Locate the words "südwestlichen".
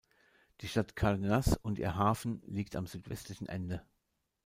2.87-3.45